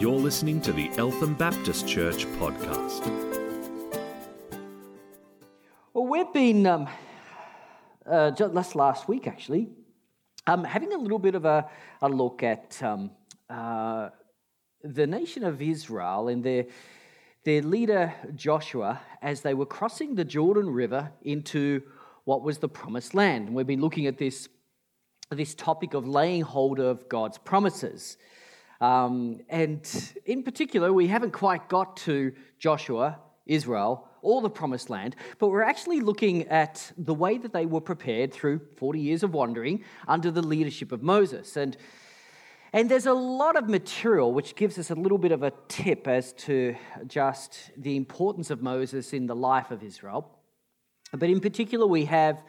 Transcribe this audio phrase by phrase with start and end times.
[0.00, 3.06] You're listening to the Eltham Baptist Church podcast.
[5.92, 6.88] Well, we've been, um,
[8.06, 9.68] uh, just last week actually,
[10.46, 11.68] um, having a little bit of a,
[12.00, 13.10] a look at um,
[13.50, 14.08] uh,
[14.82, 16.64] the nation of Israel and their,
[17.44, 21.82] their leader Joshua as they were crossing the Jordan River into
[22.24, 23.48] what was the promised land.
[23.48, 24.48] And we've been looking at this,
[25.30, 28.16] this topic of laying hold of God's promises.
[28.80, 29.86] Um, and
[30.24, 35.62] in particular, we haven't quite got to Joshua, Israel, or the promised land, but we're
[35.62, 40.30] actually looking at the way that they were prepared through 40 years of wandering under
[40.30, 41.56] the leadership of Moses.
[41.56, 41.76] And,
[42.72, 46.06] and there's a lot of material which gives us a little bit of a tip
[46.06, 50.38] as to just the importance of Moses in the life of Israel.
[51.12, 52.42] But in particular, we have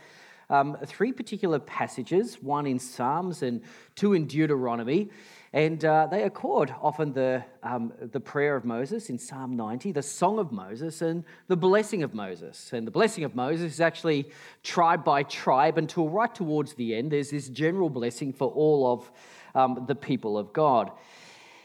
[0.49, 3.61] um, three particular passages one in Psalms and
[3.95, 5.09] two in Deuteronomy.
[5.53, 10.01] And uh, they accord often the, um, the prayer of Moses in Psalm 90, the
[10.01, 12.71] song of Moses, and the blessing of Moses.
[12.71, 14.29] And the blessing of Moses is actually
[14.63, 19.11] tribe by tribe until right towards the end, there's this general blessing for all of
[19.53, 20.91] um, the people of God.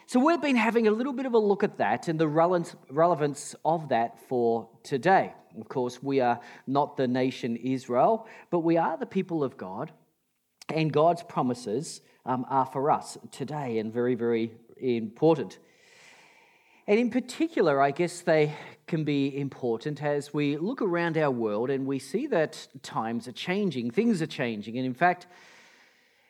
[0.06, 3.54] So we've been having a little bit of a look at that and the relevance
[3.64, 5.32] of that for today.
[5.60, 9.92] Of course, we are not the nation Israel, but we are the people of God,
[10.68, 15.58] and God's promises um, are for us today and very, very important.
[16.88, 18.54] And in particular, I guess they
[18.86, 23.32] can be important as we look around our world and we see that times are
[23.32, 24.76] changing, things are changing.
[24.76, 25.26] And in fact,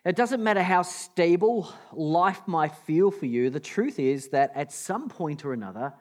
[0.05, 4.72] it doesn't matter how stable life might feel for you, the truth is that at
[4.72, 5.92] some point or another,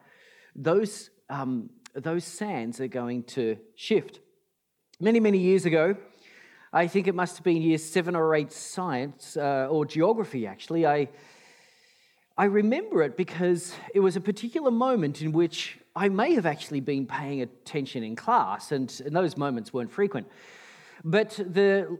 [0.56, 4.20] those, um, those sands are going to shift.
[5.00, 5.98] Many, many years ago,
[6.74, 10.86] I think it must have been year seven or eight science uh, or geography, actually.
[10.86, 11.10] I,
[12.38, 16.82] I remember it because it was a particular moment in which I may have actually
[16.82, 20.28] been paying attention in class, and, and those moments weren't frequent.
[21.04, 21.98] But the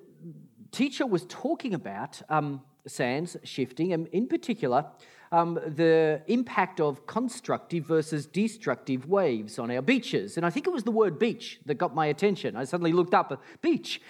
[0.72, 4.86] teacher was talking about um, sands shifting, and in particular,
[5.32, 10.38] um, the impact of constructive versus destructive waves on our beaches.
[10.38, 12.56] And I think it was the word beach that got my attention.
[12.56, 14.02] I suddenly looked up beach.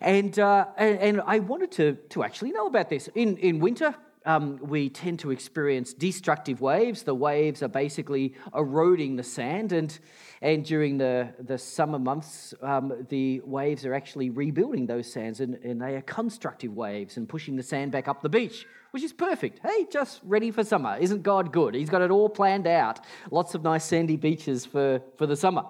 [0.00, 3.08] And, uh, and, and, I wanted to, to actually know about this.
[3.14, 3.94] In, in winter,
[4.26, 7.02] um, we tend to experience destructive waves.
[7.02, 9.96] The waves are basically eroding the sand, and,
[10.40, 15.54] and during the, the summer months, um, the waves are actually rebuilding those sands, and,
[15.56, 19.12] and they are constructive waves and pushing the sand back up the beach, which is
[19.12, 19.60] perfect.
[19.62, 20.96] Hey, just ready for summer.
[20.98, 21.74] Isn't God good?
[21.74, 23.00] He's got it all planned out.
[23.30, 25.64] Lots of nice sandy beaches for, for the summer.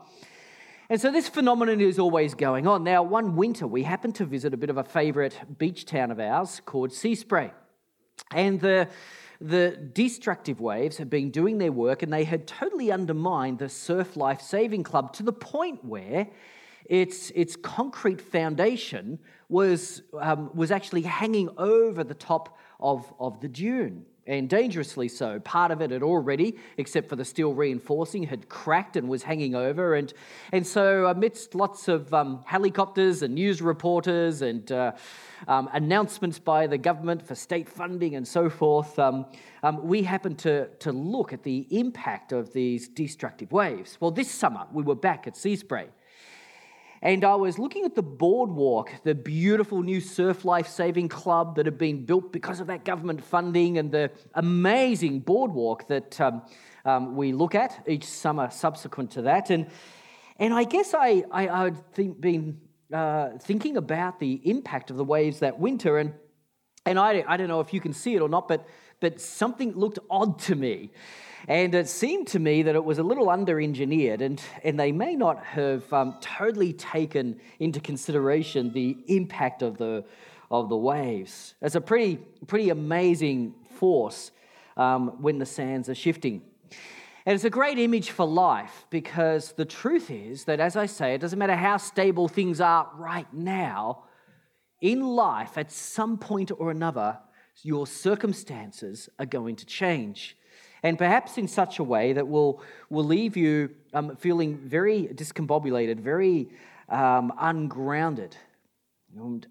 [0.91, 2.85] And so this phenomenon is always going on.
[2.85, 6.21] Now, one winter, we happened to visit a bit of a favourite beach town of
[6.21, 7.53] ours called Seaspray.
[8.33, 8.89] And the,
[9.41, 14.17] the destructive waves had been doing their work and they had totally undermined the Surf
[14.17, 16.29] Life Saving Club to the point where
[16.85, 19.19] its, its concrete foundation
[19.49, 25.39] was, um, was actually hanging over the top of, of the dune and dangerously so.
[25.41, 29.55] Part of it had already, except for the steel reinforcing, had cracked and was hanging
[29.55, 29.95] over.
[29.95, 30.13] And,
[30.53, 34.93] and so, amidst lots of um, helicopters and news reporters and uh,
[35.49, 39.27] um, announcements by the government for state funding and so forth, um,
[39.63, 43.99] um we happened to, to look at the impact of these destructive waves.
[44.01, 45.89] Well, this summer, we were back at Seaspray.
[47.05, 51.67] And I was looking at the boardwalk, the beautiful new surf life saving club that
[51.67, 56.41] had been built because of that government funding, and the amazing boardwalk that um,
[56.87, 59.51] um, we look at each summer subsequent to that.
[59.51, 59.67] And,
[60.39, 62.59] and I guess I, I, had think, been
[62.91, 66.15] uh, thinking about the impact of the waves that winter, and,
[66.87, 68.67] and I, I don't know if you can see it or not, but,
[69.01, 70.91] but something looked odd to me.
[71.47, 74.93] And it seemed to me that it was a little under engineered, and, and they
[74.93, 80.05] may not have um, totally taken into consideration the impact of the,
[80.51, 81.55] of the waves.
[81.61, 82.17] It's a pretty,
[82.47, 84.31] pretty amazing force
[84.79, 86.43] um, when the sands are shifting.
[87.27, 91.15] And it's a great image for life because the truth is that, as I say,
[91.15, 94.05] it doesn't matter how stable things are right now,
[94.81, 97.19] in life, at some point or another,
[97.63, 100.37] your circumstances are going to change
[100.85, 105.99] and perhaps in such a way that will, will leave you um, feeling very discombobulated,
[105.99, 106.51] very
[106.91, 108.37] um, ungrounded.
[109.17, 109.47] And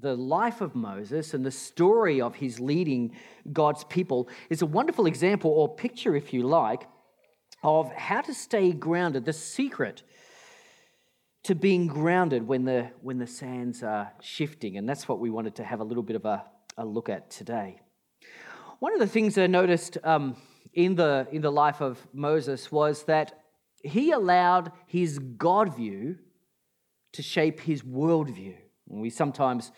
[0.00, 3.14] the life of Moses and the story of his leading
[3.52, 6.88] God's people is a wonderful example or picture, if you like,
[7.62, 10.02] of how to stay grounded, the secret
[11.42, 14.78] to being grounded when the, when the sands are shifting.
[14.78, 16.44] And that's what we wanted to have a little bit of a,
[16.78, 17.80] a look at today.
[18.78, 20.36] One of the things I noticed um,
[20.72, 23.44] in the, in the life of Moses was that
[23.82, 26.18] he allowed his God view
[27.12, 28.56] to shape his worldview.
[28.86, 29.72] We sometimes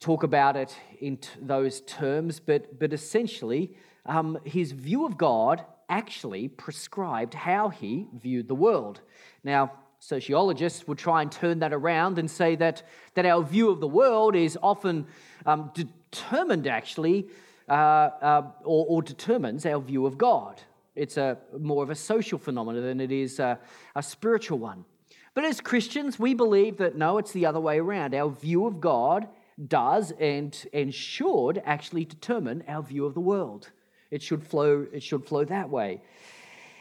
[0.00, 3.76] talk about it in t- those terms, but, but essentially,
[4.06, 9.00] um, his view of God actually prescribed how he viewed the world.
[9.44, 12.82] Now, sociologists would try and turn that around and say that,
[13.14, 15.06] that our view of the world is often
[15.46, 17.28] um, determined, actually,
[17.72, 20.60] uh, uh, or, or, determines our view of God.
[20.94, 23.58] It's a, more of a social phenomenon than it is a,
[23.96, 24.84] a spiritual one.
[25.32, 28.14] But as Christians, we believe that no, it's the other way around.
[28.14, 29.26] Our view of God
[29.68, 33.70] does and, and should actually determine our view of the world.
[34.10, 36.02] It should flow, it should flow that way.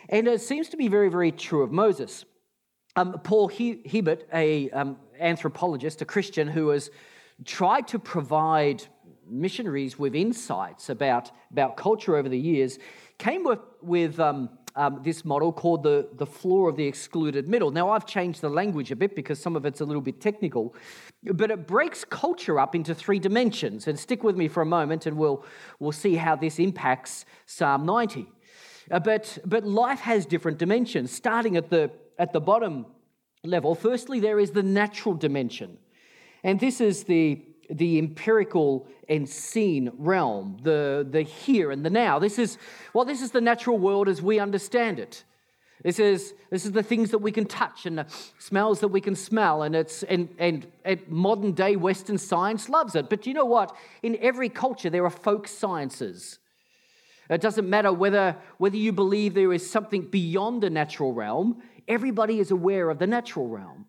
[0.10, 2.26] And it seems to be very, very true of Moses.
[2.98, 6.92] Um, Paul he- Hiebert, a um, anthropologist, a Christian who has
[7.46, 8.84] tried to provide
[9.32, 12.78] missionaries with insights about, about culture over the years,
[13.18, 17.72] came with, with um, um, this model called the, the flaw of the excluded middle.
[17.72, 20.76] Now, I've changed the language a bit because some of it's a little bit technical,
[21.24, 23.88] but it breaks culture up into three dimensions.
[23.88, 25.46] And stick with me for a moment and we'll,
[25.80, 28.28] we'll see how this impacts Psalm 90.
[28.90, 32.86] Uh, but, but life has different dimensions, starting at the, at the bottom
[33.44, 33.76] level.
[33.76, 35.78] Firstly, there is the natural dimension.
[36.44, 37.42] And this is the,
[37.72, 42.20] the empirical and seen realm, the, the here and the now.
[42.20, 42.58] This is,
[42.94, 45.24] well, this is the natural world as we understand it.
[45.84, 48.06] This is, this is the things that we can touch and the
[48.38, 52.94] smells that we can smell, and, it's, and, and, and modern day Western science loves
[52.96, 53.10] it.
[53.10, 53.76] But you know what?
[54.04, 56.38] In every culture, there are folk sciences.
[57.32, 62.40] It doesn't matter whether, whether you believe there is something beyond the natural realm, everybody
[62.40, 63.86] is aware of the natural realm.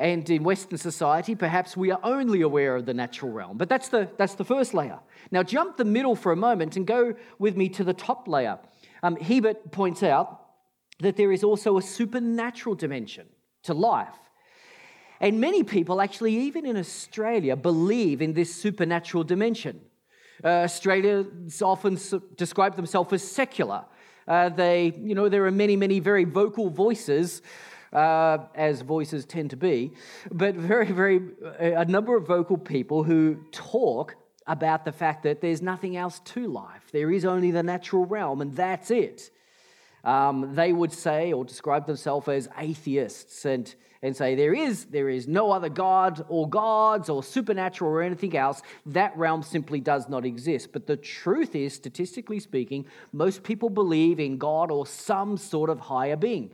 [0.00, 3.58] And in Western society, perhaps we are only aware of the natural realm.
[3.58, 4.98] But that's the, that's the first layer.
[5.30, 8.58] Now, jump the middle for a moment and go with me to the top layer.
[9.02, 10.40] Um, Hiebert points out
[11.00, 13.26] that there is also a supernatural dimension
[13.64, 14.16] to life.
[15.20, 19.82] And many people, actually, even in Australia, believe in this supernatural dimension.
[20.42, 21.98] Uh, Australians often
[22.36, 23.84] describe themselves as secular.
[24.26, 27.42] Uh, they, you know, there are many, many very vocal voices,
[27.92, 29.92] uh, as voices tend to be,
[30.30, 31.20] but very, very,
[31.58, 34.16] a number of vocal people who talk
[34.46, 36.90] about the fact that there's nothing else to life.
[36.92, 39.30] There is only the natural realm, and that's it.
[40.04, 43.72] Um, they would say or describe themselves as atheists and
[44.02, 48.34] and say there is there is no other god or gods or supernatural or anything
[48.34, 53.68] else that realm simply does not exist but the truth is statistically speaking most people
[53.68, 56.50] believe in god or some sort of higher being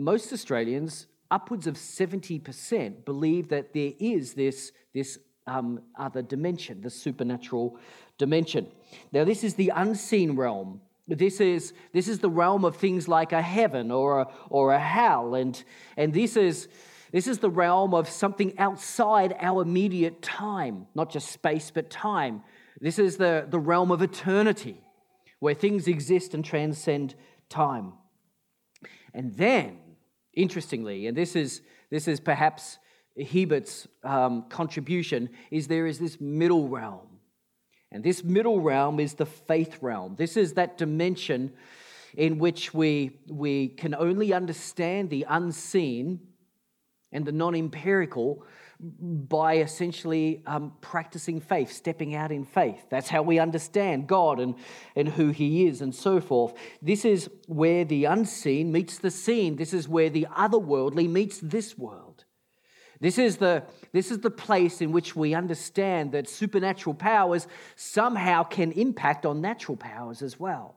[0.00, 6.90] most australians upwards of 70% believe that there is this this um, other dimension the
[6.90, 7.78] supernatural
[8.18, 8.66] dimension
[9.12, 10.80] now this is the unseen realm
[11.16, 14.78] this is, this is the realm of things like a heaven or a, or a
[14.78, 15.34] hell.
[15.34, 15.60] And,
[15.96, 16.68] and this, is,
[17.10, 22.42] this is the realm of something outside our immediate time, not just space, but time.
[22.80, 24.80] This is the, the realm of eternity,
[25.40, 27.16] where things exist and transcend
[27.48, 27.94] time.
[29.12, 29.78] And then,
[30.42, 32.78] interestingly, and this is, this is perhaps
[33.16, 37.10] Hiebert's um, contribution, is there is this middle realm
[37.92, 40.14] and this middle realm is the faith realm.
[40.16, 41.52] This is that dimension
[42.16, 46.20] in which we, we can only understand the unseen
[47.12, 48.44] and the non empirical
[48.82, 52.86] by essentially um, practicing faith, stepping out in faith.
[52.88, 54.54] That's how we understand God and,
[54.96, 56.54] and who He is and so forth.
[56.80, 59.56] This is where the unseen meets the seen.
[59.56, 62.24] This is where the otherworldly meets this world.
[63.00, 67.46] This is, the, this is the place in which we understand that supernatural powers
[67.76, 70.76] somehow can impact on natural powers as well.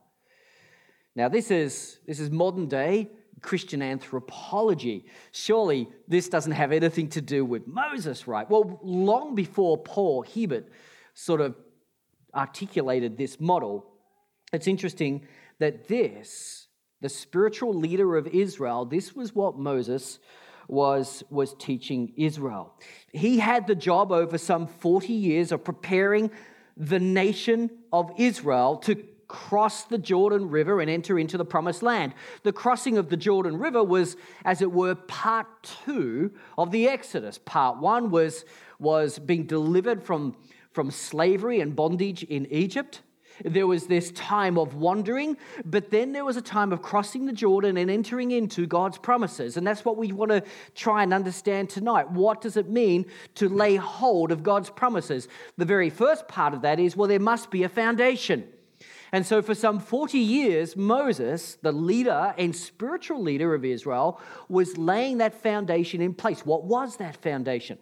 [1.15, 3.09] Now, this is, this is modern day
[3.43, 5.05] Christian anthropology.
[5.31, 8.49] Surely this doesn't have anything to do with Moses, right?
[8.49, 10.67] Well, long before Paul Hiebert
[11.13, 11.55] sort of
[12.33, 13.85] articulated this model,
[14.51, 15.27] it's interesting
[15.59, 16.67] that this,
[17.01, 20.19] the spiritual leader of Israel, this was what Moses
[20.67, 22.73] was, was teaching Israel.
[23.11, 26.31] He had the job over some 40 years of preparing
[26.77, 28.95] the nation of Israel to
[29.33, 32.13] cross the Jordan River and enter into the promised land.
[32.43, 37.39] The crossing of the Jordan River was, as it were, part two of the Exodus.
[37.39, 38.45] Part one was,
[38.77, 40.35] was being delivered from,
[40.71, 43.01] from slavery and bondage in Egypt.
[43.43, 47.33] There was this time of wandering, but then there was a time of crossing the
[47.33, 49.57] Jordan and entering into God's promises.
[49.57, 50.43] And that's what we want to
[50.75, 52.11] try and understand tonight.
[52.11, 55.27] What does it mean to lay hold of God's promises?
[55.57, 58.47] The very first part of that is well, there must be a foundation.
[59.13, 64.75] And so, for some 40 years, Moses, the leader and spiritual leader of Israel, was
[64.75, 66.43] laying that foundation in place.
[66.43, 67.77] What was that foundation?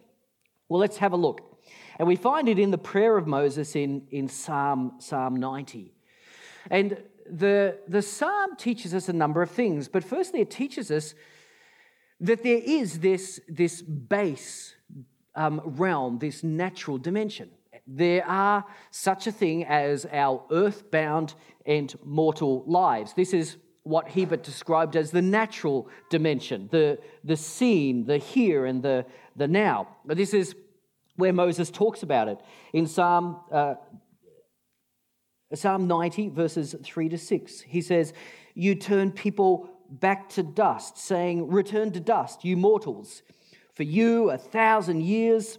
[0.68, 1.58] Well, let's have a look.
[1.98, 5.94] And we find it in the prayer of Moses in, in Psalm, Psalm 90.
[6.70, 11.16] And the, the psalm teaches us a number of things, but firstly, it teaches us
[12.20, 14.76] that there is this, this base
[15.36, 17.52] um, realm, this natural dimension.
[17.94, 23.14] There are such a thing as our earthbound and mortal lives.
[23.14, 28.82] This is what Hiebert described as the natural dimension, the, the seen, the here, and
[28.82, 29.06] the,
[29.36, 29.90] the now.
[30.06, 30.56] This is
[31.18, 32.40] where Moses talks about it
[32.72, 33.76] in Psalm, uh,
[35.54, 37.62] Psalm 90, verses 3 to 6.
[37.62, 38.14] He says,
[38.54, 43.22] You turn people back to dust, saying, Return to dust, you mortals.
[43.76, 45.58] For you, a thousand years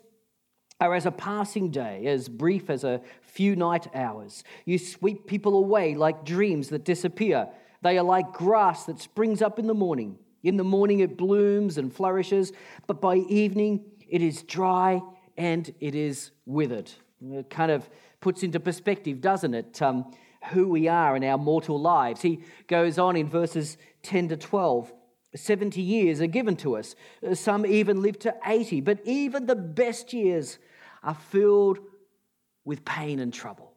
[0.82, 4.42] are as a passing day, as brief as a few night hours.
[4.64, 7.48] You sweep people away like dreams that disappear.
[7.82, 10.18] They are like grass that springs up in the morning.
[10.42, 12.52] In the morning it blooms and flourishes,
[12.88, 15.00] but by evening it is dry
[15.36, 16.90] and it is withered.
[17.30, 17.88] It kind of
[18.20, 20.12] puts into perspective, doesn't it, um,
[20.50, 22.22] who we are in our mortal lives.
[22.22, 24.92] He goes on in verses 10 to 12.
[25.34, 26.94] 70 years are given to us.
[27.34, 30.58] Some even live to 80, but even the best years
[31.02, 31.78] are filled
[32.64, 33.72] with pain and trouble.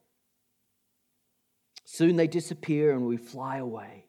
[1.84, 4.06] Soon they disappear and we fly away.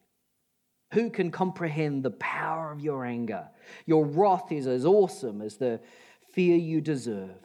[0.93, 3.50] Who can comprehend the power of your anger?
[3.86, 5.79] Your wrath is as awesome as the
[6.33, 7.36] fear you deserve.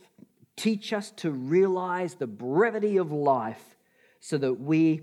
[0.56, 3.76] Teach us to realize the brevity of life
[4.20, 5.02] so that we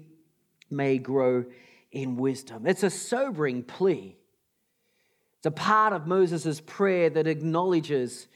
[0.69, 1.45] may grow
[1.91, 2.65] in wisdom.
[2.65, 4.15] It's a sobering plea.
[5.37, 8.27] It's a part of Moses' prayer that acknowledges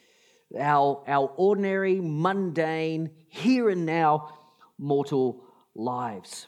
[0.59, 4.33] our, our ordinary, mundane, here and now
[4.77, 5.43] mortal
[5.75, 6.47] lives.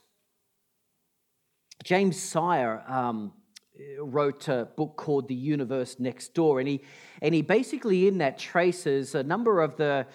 [1.84, 3.32] James Sire um,
[4.00, 6.82] wrote a book called The Universe Next Door, and he,
[7.22, 10.08] and he basically in that traces a number of the,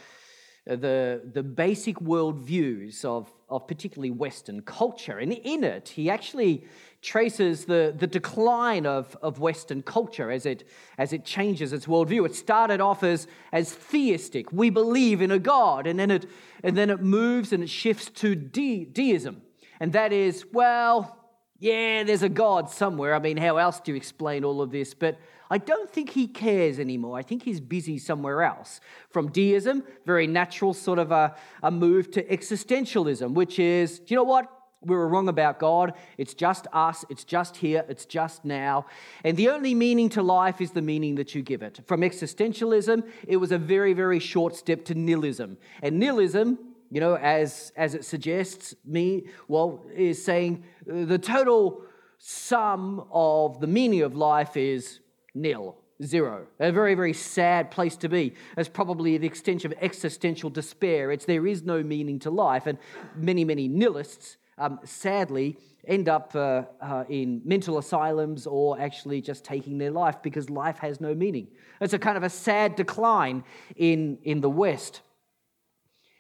[0.67, 5.19] the, the basic worldviews of, of particularly Western culture.
[5.19, 6.65] And in it, he actually
[7.03, 12.27] traces the, the decline of, of Western culture as it, as it changes its worldview.
[12.27, 16.27] It started off as, as theistic, we believe in a God, and then it,
[16.63, 19.43] and then it moves and it shifts to de- deism.
[19.81, 21.17] And that is, well,
[21.59, 23.15] yeah, there's a God somewhere.
[23.15, 24.95] I mean, how else do you explain all of this?
[24.95, 25.19] But
[25.51, 27.19] I don't think he cares anymore.
[27.19, 28.81] I think he's busy somewhere else.
[29.11, 34.17] From deism, very natural sort of a, a move to existentialism, which is, do you
[34.17, 34.49] know what?
[34.83, 35.93] We were wrong about God.
[36.17, 37.05] It's just us.
[37.11, 37.85] It's just here.
[37.89, 38.87] It's just now.
[39.25, 41.81] And the only meaning to life is the meaning that you give it.
[41.87, 45.59] From existentialism, it was a very, very short step to nihilism.
[45.83, 46.59] And nihilism,
[46.91, 51.83] you know, as, as it suggests, me, well, is saying uh, the total
[52.17, 55.01] sum of the meaning of life is
[55.35, 55.77] nil.
[56.03, 56.47] Zero.
[56.59, 58.33] A very, very sad place to be.
[58.57, 61.13] It's probably the extension of existential despair.
[61.13, 62.67] It's there is no meaning to life.
[62.67, 62.79] And
[63.15, 69.45] many, many nihilists um, sadly end up uh, uh, in mental asylums or actually just
[69.45, 71.49] taking their life because life has no meaning.
[71.83, 73.45] It's a kind of a sad decline
[73.77, 75.03] in, in the West.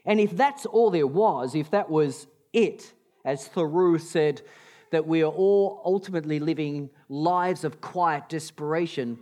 [0.04, 2.92] And if that's all there was, if that was it,
[3.24, 4.42] as Thoreau said,
[4.90, 9.18] that we are all ultimately living lives of quiet desperation,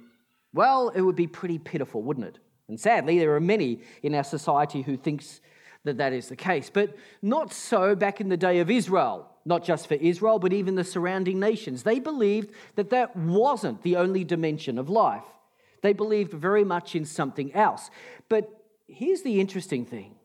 [0.53, 2.39] well, it would be pretty pitiful, wouldn't it?
[2.69, 5.41] And sadly, there are many in our society who thinks
[5.85, 6.71] that that is the case.
[6.71, 10.75] But not so back in the day of Israel, not just for Israel, but even
[10.75, 11.83] the surrounding nations.
[11.83, 15.25] They believed that that wasn't the only dimension of life.
[15.83, 17.91] They believed very much in something else.
[18.29, 18.51] But
[18.87, 20.17] here's the interesting thing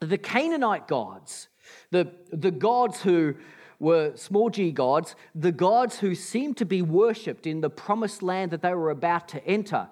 [0.00, 1.48] the Canaanite gods,
[1.90, 3.34] the, the gods who
[3.78, 8.50] were small g gods, the gods who seemed to be worshipped in the promised land
[8.50, 9.88] that they were about to enter,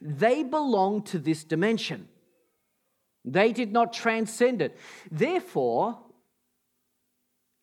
[0.00, 2.08] they belonged to this dimension.
[3.24, 4.78] They did not transcend it.
[5.10, 5.98] Therefore,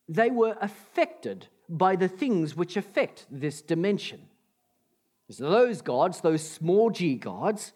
[0.07, 4.21] they were affected by the things which affect this dimension.
[5.29, 7.73] So those gods, those small g gods,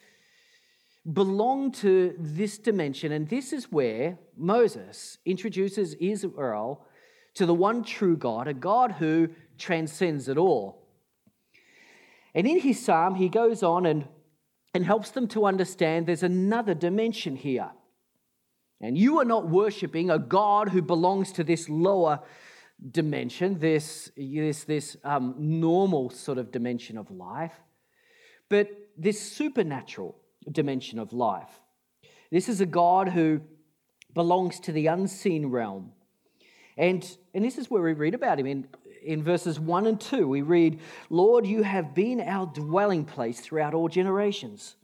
[1.11, 6.85] belong to this dimension, and this is where Moses introduces Israel
[7.35, 10.87] to the one true God, a God who transcends it all.
[12.33, 14.07] And in his psalm, he goes on and
[14.73, 17.71] and helps them to understand there's another dimension here.
[18.79, 22.21] And you are not worshiping a God who belongs to this lower
[22.91, 27.53] dimension, this, this, this um, normal sort of dimension of life,
[28.49, 30.15] but this supernatural
[30.51, 31.51] dimension of life.
[32.31, 33.41] This is a God who
[34.13, 35.91] belongs to the unseen realm.
[36.77, 38.67] And, and this is where we read about him in,
[39.03, 40.27] in verses 1 and 2.
[40.27, 44.75] We read, Lord, you have been our dwelling place throughout all generations.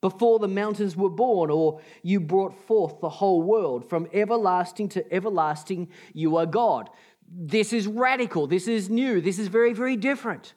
[0.00, 5.12] Before the mountains were born, or you brought forth the whole world, from everlasting to
[5.12, 6.90] everlasting, you are God.
[7.26, 8.46] This is radical.
[8.46, 9.20] This is new.
[9.20, 10.52] This is very, very different.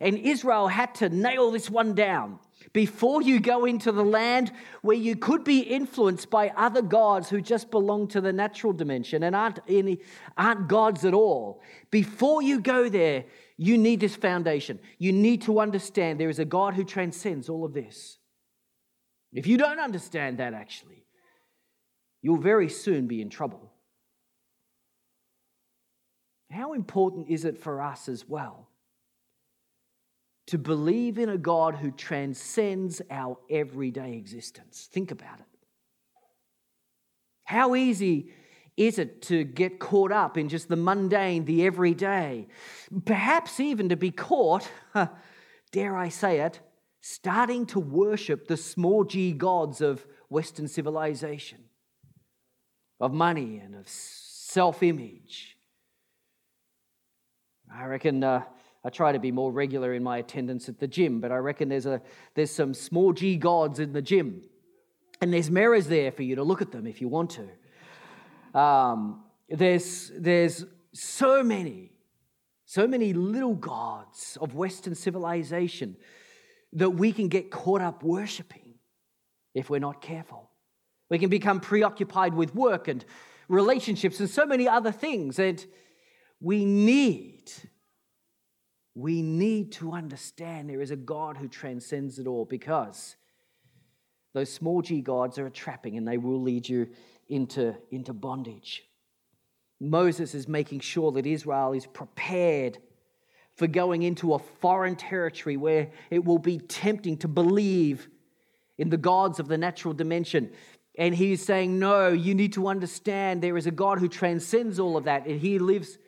[0.00, 2.38] And Israel had to nail this one down
[2.74, 4.52] before you go into the land
[4.82, 9.22] where you could be influenced by other gods who just belong to the natural dimension
[9.22, 10.00] and aren't, any,
[10.36, 11.62] aren't gods at all.
[11.92, 13.24] Before you go there,
[13.56, 14.80] you need this foundation.
[14.98, 18.18] You need to understand there is a God who transcends all of this.
[19.32, 21.06] If you don't understand that, actually,
[22.22, 23.72] you'll very soon be in trouble.
[26.50, 28.68] How important is it for us as well
[30.46, 34.88] to believe in a God who transcends our everyday existence.
[34.92, 35.46] Think about it.
[37.44, 38.30] How easy
[38.76, 42.48] is it to get caught up in just the mundane, the everyday?
[43.04, 44.68] Perhaps even to be caught,
[45.72, 46.60] dare I say it,
[47.00, 51.58] starting to worship the small g gods of Western civilization,
[53.00, 55.56] of money and of self image.
[57.72, 58.22] I reckon.
[58.22, 58.42] Uh,
[58.84, 61.68] I try to be more regular in my attendance at the gym, but I reckon
[61.68, 62.02] there's, a,
[62.34, 64.42] there's some small g gods in the gym.
[65.20, 67.38] And there's mirrors there for you to look at them if you want
[68.52, 68.58] to.
[68.58, 71.92] Um, there's, there's so many,
[72.66, 75.96] so many little gods of Western civilization
[76.74, 78.74] that we can get caught up worshiping
[79.54, 80.50] if we're not careful.
[81.08, 83.04] We can become preoccupied with work and
[83.48, 85.38] relationships and so many other things.
[85.38, 85.64] And
[86.40, 87.50] we need
[88.94, 93.16] we need to understand there is a God who transcends it all because
[94.32, 96.88] those small g gods are a trapping and they will lead you
[97.28, 98.84] into, into bondage.
[99.80, 102.78] Moses is making sure that Israel is prepared
[103.56, 108.08] for going into a foreign territory where it will be tempting to believe
[108.78, 110.50] in the gods of the natural dimension.
[110.96, 114.96] And he's saying, No, you need to understand there is a God who transcends all
[114.96, 115.98] of that, and he lives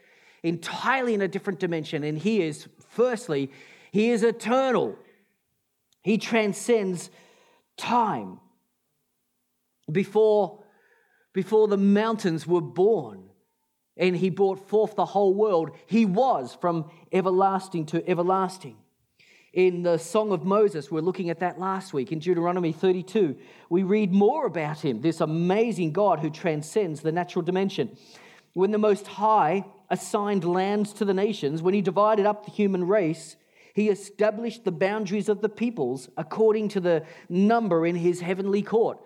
[0.42, 2.04] entirely in a different dimension.
[2.04, 3.50] And he is Firstly,
[3.92, 4.96] he is eternal,
[6.02, 7.10] he transcends
[7.76, 8.40] time.
[9.92, 10.64] Before,
[11.34, 13.28] before the mountains were born,
[13.98, 18.78] and he brought forth the whole world, he was from everlasting to everlasting.
[19.52, 23.36] In the Song of Moses, we're looking at that last week in Deuteronomy 32,
[23.68, 27.94] we read more about him, this amazing God who transcends the natural dimension.
[28.54, 32.86] When the Most High assigned lands to the nations, when he divided up the human
[32.86, 33.36] race,
[33.74, 38.98] he established the boundaries of the peoples according to the number in his heavenly court.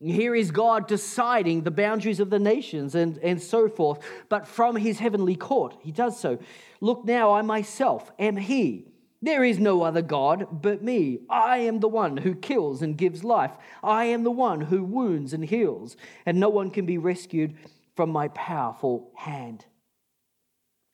[0.00, 4.76] Here is God deciding the boundaries of the nations and, and so forth, but from
[4.76, 6.38] his heavenly court, he does so.
[6.80, 8.86] Look now, I myself am he.
[9.22, 11.20] There is no other God but me.
[11.30, 13.52] I am the one who kills and gives life.
[13.82, 17.54] I am the one who wounds and heals, and no one can be rescued
[17.94, 19.66] from my powerful hand.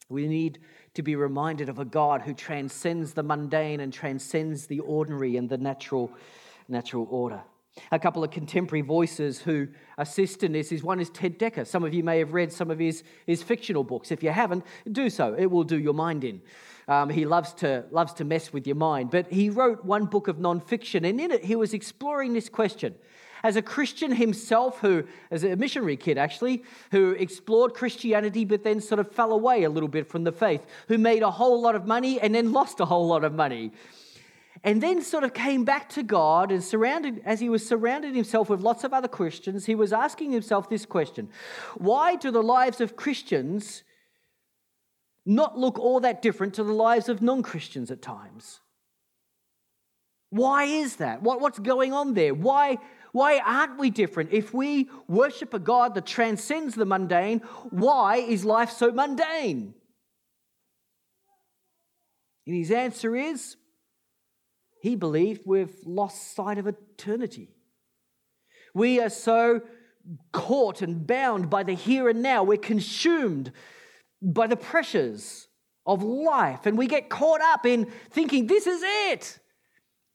[0.08, 0.60] We need
[0.94, 5.48] to be reminded of a God who transcends the mundane and transcends the ordinary and
[5.48, 6.10] the natural,
[6.68, 7.42] natural order.
[7.92, 9.68] A couple of contemporary voices who
[9.98, 11.66] assist in this is one is Ted Dekker.
[11.66, 14.10] Some of you may have read some of his, his fictional books.
[14.10, 15.34] If you haven't, do so.
[15.38, 16.40] It will do your mind in.
[16.88, 19.10] Um, he loves to, loves to mess with your mind.
[19.10, 22.94] But he wrote one book of nonfiction, and in it he was exploring this question
[23.42, 28.81] as a Christian himself, who, as a missionary kid actually, who explored Christianity but then
[28.81, 31.74] sort of fell away a little bit from the faith, who made a whole lot
[31.74, 33.72] of money and then lost a whole lot of money.
[34.64, 38.51] And then sort of came back to God and surrounded, as he was surrounded himself
[38.51, 41.29] with lots of other Christians, he was asking himself this question
[41.77, 43.85] Why do the lives of Christians
[45.24, 48.61] not look all that different to the lives of non Christians at times?
[50.31, 51.22] Why is that?
[51.22, 52.35] What, what's going on there?
[52.35, 52.79] Why,
[53.12, 54.32] why aren't we different?
[54.32, 57.40] If we worship a God that transcends the mundane,
[57.70, 59.74] why is life so mundane?
[62.46, 63.56] And his answer is
[64.80, 67.50] he believed we've lost sight of eternity.
[68.74, 69.62] We are so
[70.32, 73.52] caught and bound by the here and now, we're consumed
[74.22, 75.48] by the pressures
[75.86, 79.38] of life, and we get caught up in thinking, this is it.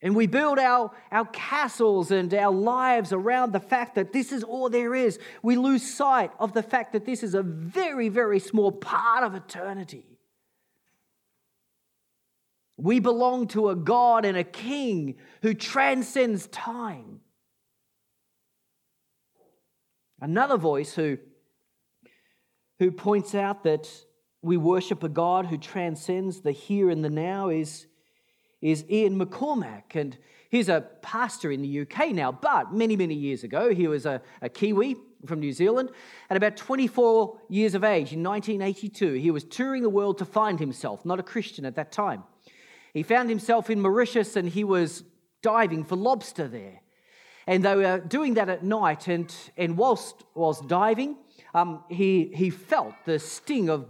[0.03, 4.43] And we build our, our castles and our lives around the fact that this is
[4.43, 5.17] all there is.
[5.41, 9.33] We lose sight of the fact that this is a very, very small part of
[9.33, 10.05] eternity.
[12.75, 17.21] We belong to a God and a King who transcends time.
[20.19, 21.17] Another voice who,
[22.79, 23.89] who points out that
[24.41, 27.87] we worship a God who transcends the here and the now is,
[28.63, 29.95] is Ian McCormack.
[29.95, 30.17] And
[30.49, 34.21] he's a pastor in the UK now, but many, many years ago, he was a,
[34.41, 34.95] a Kiwi
[35.25, 35.91] from New Zealand.
[36.29, 40.59] At about 24 years of age, in 1982, he was touring the world to find
[40.59, 42.23] himself, not a Christian at that time.
[42.93, 45.03] He found himself in Mauritius and he was
[45.41, 46.79] diving for lobster there.
[47.45, 51.17] And they were doing that at night, and, and whilst, whilst diving,
[51.53, 53.85] um, he, he felt the sting of,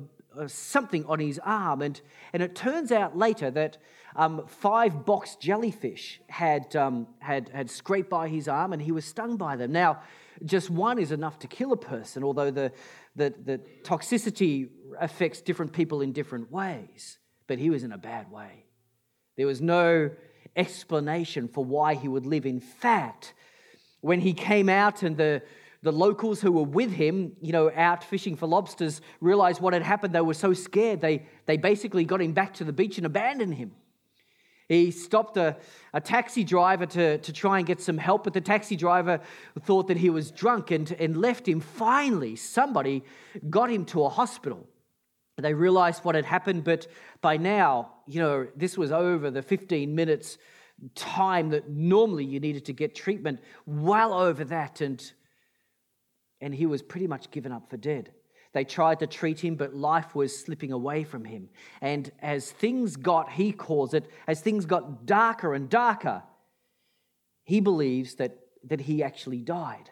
[0.48, 1.82] something on his arm.
[1.82, 2.00] And,
[2.34, 3.78] and it turns out later that
[4.16, 9.06] um, five box jellyfish had, um, had, had scraped by his arm and he was
[9.06, 9.72] stung by them.
[9.72, 10.02] Now,
[10.46, 12.72] just one is enough to kill a person, although the,
[13.16, 17.18] the, the toxicity affects different people in different ways.
[17.48, 18.66] But he was in a bad way.
[19.36, 20.12] There was no
[20.56, 22.46] explanation for why he would live.
[22.46, 23.34] In fact,
[24.02, 25.42] when he came out and the,
[25.82, 29.84] the locals who were with him, you know, out fishing for lobsters, realized what had
[29.84, 33.06] happened, they were so scared, they, they basically got him back to the beach and
[33.06, 33.72] abandoned him.
[34.74, 35.58] He stopped a,
[35.94, 39.20] a taxi driver to, to try and get some help, but the taxi driver
[39.62, 41.60] thought that he was drunk and, and left him.
[41.60, 43.04] Finally, somebody
[43.50, 44.68] got him to a hospital.
[45.38, 46.88] They realized what had happened, but
[47.22, 50.38] by now, you know, this was over the 15 minutes
[50.96, 55.12] time that normally you needed to get treatment, well over that, and,
[56.42, 58.12] and he was pretty much given up for dead.
[58.54, 61.50] They tried to treat him, but life was slipping away from him.
[61.82, 66.24] And as things got, he calls it, as things got darker and darker,
[67.44, 68.38] he believes that,
[68.68, 69.90] that he actually died.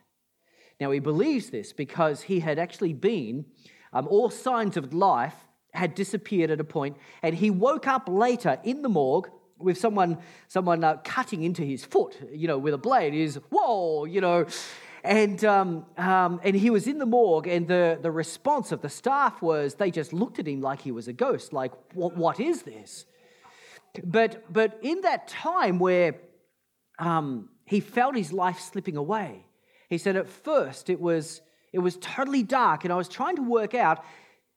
[0.80, 3.46] Now, he believes this because he had actually been,
[3.94, 5.36] um, all signs of life
[5.74, 10.18] had disappeared at a point, and he woke up later in the morgue with someone,
[10.48, 13.14] someone uh, cutting into his foot, you know, with a blade.
[13.14, 14.46] Is whoa, you know,
[15.04, 18.90] and um, um, and he was in the morgue, and the the response of the
[18.90, 22.40] staff was they just looked at him like he was a ghost, like what what
[22.40, 23.06] is this?
[24.04, 26.16] But but in that time where
[27.00, 29.46] um, he felt his life slipping away,
[29.90, 31.42] he said at first it was
[31.74, 34.04] it was totally dark, and I was trying to work out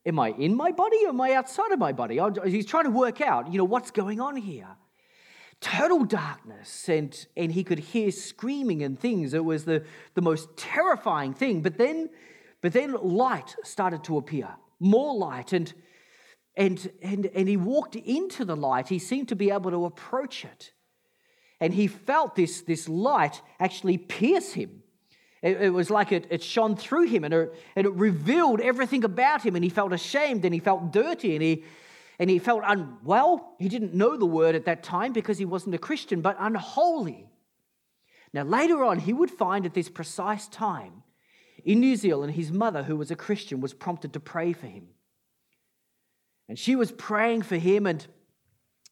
[0.07, 2.21] am I in my body or am I outside of my body?
[2.45, 4.69] He's trying to work out, you know, what's going on here
[5.61, 9.35] total darkness and, and he could hear screaming and things.
[9.35, 11.63] It was the, the most terrifying thing.
[11.63, 12.11] But then,
[12.61, 14.49] but then light started to appear,
[14.81, 15.53] more light.
[15.53, 15.73] And,
[16.57, 18.89] and, and, and he walked into the light.
[18.89, 20.73] He seemed to be able to approach it.
[21.61, 24.83] And he felt this, this light actually pierce him.
[25.43, 29.43] It, was like it, it shone through him and it, and it revealed everything about
[29.43, 29.55] him.
[29.57, 31.65] And he felt ashamed and he felt dirty and he,
[32.19, 33.55] and he felt unwell.
[33.59, 37.29] He didn't know the word at that time because he wasn't a Christian, but unholy.
[38.33, 41.03] Now, later on, he would find at this precise time
[41.65, 44.89] in New Zealand, his mother, who was a Christian, was prompted to pray for him.
[46.49, 48.07] And she was praying for him, and,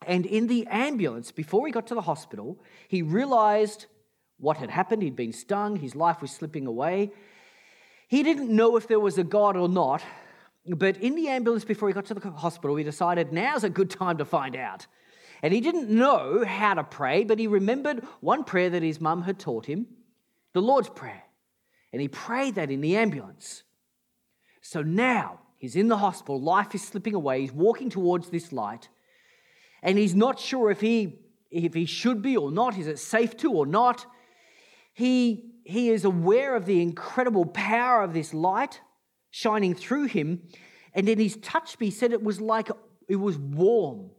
[0.07, 2.59] and in the ambulance, before he got to the hospital,
[2.89, 3.87] he realized
[4.39, 5.03] what had happened.
[5.03, 7.13] He'd been stung, his life was slipping away.
[8.09, 10.03] He didn't know if there was a God or not,
[10.67, 13.91] but in the ambulance before he got to the hospital, he decided now's a good
[13.91, 14.87] time to find out.
[15.43, 19.23] And he didn't know how to pray, but he remembered one prayer that his mum
[19.23, 19.87] had taught him
[20.53, 21.25] the Lord's Prayer.
[21.93, 23.65] And he prayed that in the ambulance.
[24.61, 28.89] So now he's in the hospital, life is slipping away, he's walking towards this light,
[29.83, 31.19] and he's not sure if he,
[31.51, 34.07] if he should be or not, is it safe to or not.
[34.95, 38.81] He, he is aware of the incredible power of this light
[39.33, 40.43] shining through him.
[40.95, 42.71] And then he's touched me, said it was like
[43.09, 44.11] it was warm.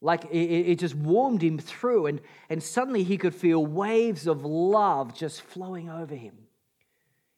[0.00, 4.44] Like it, it just warmed him through, and, and suddenly he could feel waves of
[4.44, 6.34] love just flowing over him.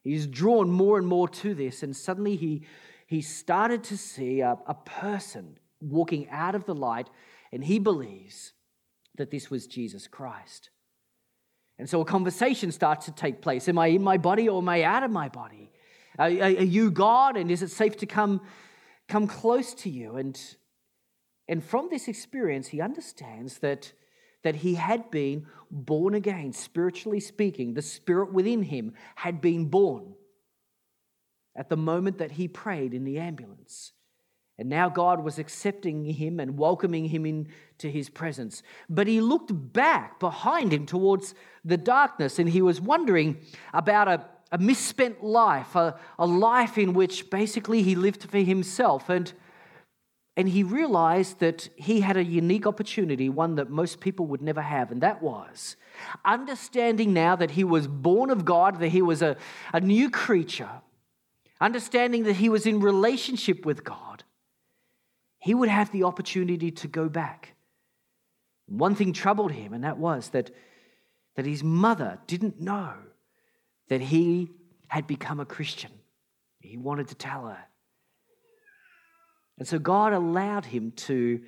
[0.01, 2.63] He's drawn more and more to this, and suddenly he,
[3.05, 7.07] he started to see a, a person walking out of the light,
[7.51, 8.53] and he believes
[9.17, 10.71] that this was Jesus Christ.
[11.77, 13.69] And so a conversation starts to take place.
[13.69, 15.71] Am I in my body or am I out of my body?
[16.17, 17.37] Are, are you God?
[17.37, 18.41] And is it safe to come,
[19.07, 20.15] come close to you?
[20.15, 20.39] And,
[21.47, 23.91] and from this experience, he understands that,
[24.43, 27.73] that he had been born again, spiritually speaking.
[27.73, 30.13] The spirit within him had been born
[31.55, 33.91] at the moment that he prayed in the ambulance.
[34.57, 38.63] And now God was accepting him and welcoming him into his presence.
[38.89, 43.37] But he looked back behind him towards the darkness and he was wondering
[43.73, 49.09] about a, a misspent life, a, a life in which basically he lived for himself.
[49.09, 49.31] And,
[50.37, 54.61] and he realized that he had a unique opportunity, one that most people would never
[54.61, 55.75] have, and that was
[56.23, 59.37] understanding now that he was born of God, that he was a,
[59.73, 60.69] a new creature,
[61.61, 64.23] understanding that he was in relationship with God,
[65.39, 67.53] he would have the opportunity to go back.
[68.67, 70.51] One thing troubled him, and that was that,
[71.35, 72.93] that his mother didn't know
[73.89, 74.49] that he
[74.87, 75.91] had become a Christian.
[76.59, 77.59] He wanted to tell her.
[79.57, 81.41] And so God allowed him to,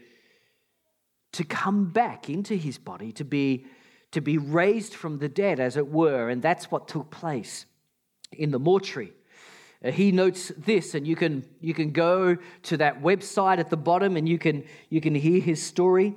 [1.34, 3.66] to come back into his body, to be,
[4.12, 6.30] to be raised from the dead, as it were.
[6.30, 7.66] And that's what took place
[8.32, 9.14] in the mortuary.
[9.84, 13.78] Uh, he notes this, and you can, you can go to that website at the
[13.78, 16.16] bottom and you can, you can hear his story.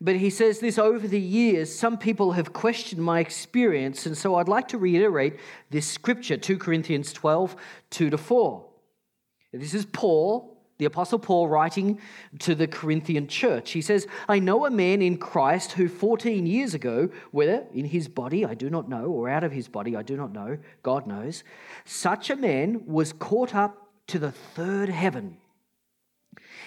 [0.00, 4.36] But he says this over the years, some people have questioned my experience, and so
[4.36, 5.38] I'd like to reiterate
[5.70, 7.56] this scripture 2 Corinthians 12,
[7.90, 8.64] 2 to 4.
[9.52, 12.00] This is Paul the Apostle Paul writing
[12.38, 13.72] to the Corinthian church.
[13.72, 18.08] He says, I know a man in Christ who 14 years ago, whether in his
[18.08, 21.06] body, I do not know, or out of his body, I do not know, God
[21.06, 21.42] knows,
[21.84, 25.36] such a man was caught up to the third heaven.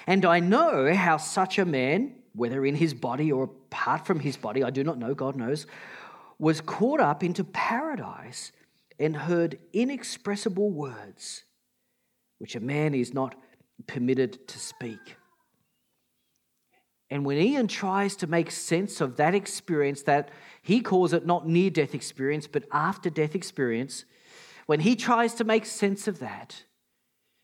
[0.05, 4.37] And I know how such a man, whether in his body or apart from his
[4.37, 5.67] body, I do not know, God knows,
[6.39, 8.51] was caught up into paradise
[8.99, 11.43] and heard inexpressible words,
[12.39, 13.35] which a man is not
[13.87, 15.17] permitted to speak.
[17.09, 20.29] And when Ian tries to make sense of that experience, that
[20.61, 24.05] he calls it not near death experience, but after death experience,
[24.65, 26.63] when he tries to make sense of that,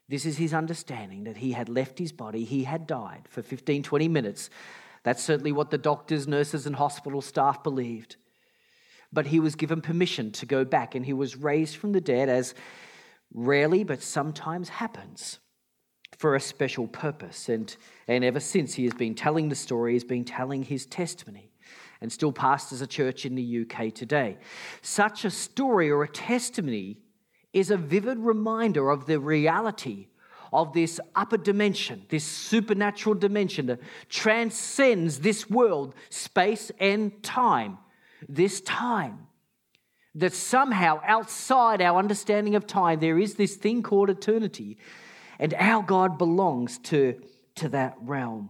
[0.09, 3.83] this is his understanding that he had left his body, he had died for 15,
[3.83, 4.49] 20 minutes.
[5.03, 8.15] That's certainly what the doctors, nurses, and hospital staff believed.
[9.11, 12.29] But he was given permission to go back and he was raised from the dead,
[12.29, 12.53] as
[13.33, 15.39] rarely but sometimes happens
[16.17, 17.49] for a special purpose.
[17.49, 17.75] And,
[18.07, 21.51] and ever since, he has been telling the story, he's been telling his testimony,
[22.01, 24.37] and still pastors a church in the UK today.
[24.81, 26.97] Such a story or a testimony
[27.57, 30.07] is a vivid reminder of the reality
[30.53, 37.77] of this upper dimension, this supernatural dimension that transcends this world, space, and time.
[38.29, 39.27] This time.
[40.15, 44.77] That somehow outside our understanding of time, there is this thing called eternity
[45.39, 47.21] and our God belongs to,
[47.55, 48.49] to that realm.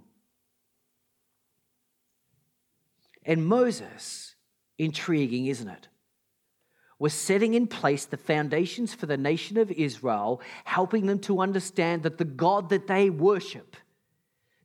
[3.26, 4.36] And Moses,
[4.78, 5.88] intriguing, isn't it?
[7.00, 12.04] Was setting in place the foundations for the nation of Israel, helping them to understand
[12.04, 13.76] that the God that they worship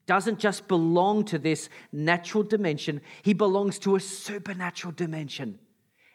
[0.07, 5.59] doesn't just belong to this natural dimension, he belongs to a supernatural dimension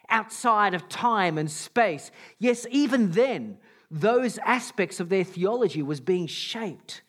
[0.08, 2.10] outside of time and space.
[2.38, 3.58] Yes, even then,
[3.90, 7.02] those aspects of their theology was being shaped.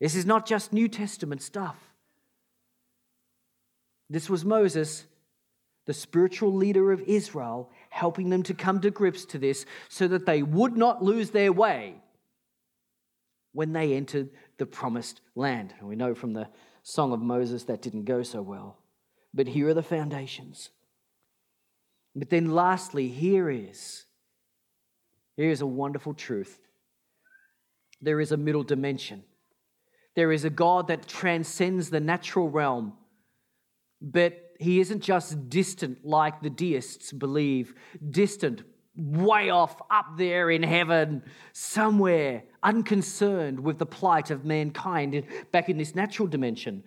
[0.00, 1.76] This is not just New Testament stuff.
[4.10, 5.06] This was Moses,
[5.86, 10.26] the spiritual leader of Israel, helping them to come to grips to this so that
[10.26, 11.94] they would not lose their way
[13.52, 15.74] when they entered the promised land.
[15.78, 16.48] And we know from the
[16.82, 18.78] Song of Moses that didn't go so well.
[19.32, 20.70] But here are the foundations.
[22.14, 24.04] But then, lastly, here is
[25.36, 26.60] Here's a wonderful truth
[28.00, 29.24] there is a middle dimension.
[30.14, 32.92] There is a God that transcends the natural realm,
[34.00, 37.74] but he isn't just distant like the deists believe,
[38.10, 38.62] distant,
[38.96, 45.78] way off up there in heaven, somewhere, unconcerned with the plight of mankind back in
[45.78, 46.84] this natural dimension.